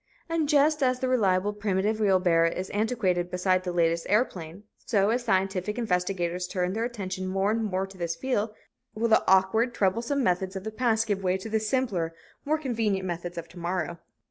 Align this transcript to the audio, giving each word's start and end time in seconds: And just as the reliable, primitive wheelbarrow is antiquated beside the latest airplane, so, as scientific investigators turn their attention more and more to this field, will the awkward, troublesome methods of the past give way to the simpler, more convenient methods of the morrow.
And 0.27 0.49
just 0.49 0.81
as 0.81 0.99
the 0.99 1.07
reliable, 1.07 1.53
primitive 1.53 1.99
wheelbarrow 1.99 2.49
is 2.49 2.71
antiquated 2.71 3.29
beside 3.29 3.63
the 3.63 3.71
latest 3.71 4.07
airplane, 4.09 4.63
so, 4.83 5.11
as 5.11 5.23
scientific 5.23 5.77
investigators 5.77 6.47
turn 6.47 6.73
their 6.73 6.85
attention 6.85 7.27
more 7.27 7.51
and 7.51 7.63
more 7.63 7.85
to 7.85 7.99
this 7.99 8.15
field, 8.15 8.51
will 8.95 9.09
the 9.09 9.23
awkward, 9.27 9.75
troublesome 9.75 10.23
methods 10.23 10.55
of 10.55 10.63
the 10.63 10.71
past 10.71 11.05
give 11.05 11.21
way 11.21 11.37
to 11.37 11.49
the 11.49 11.59
simpler, 11.59 12.15
more 12.45 12.57
convenient 12.57 13.05
methods 13.05 13.37
of 13.37 13.47
the 13.49 13.59
morrow. 13.59 13.99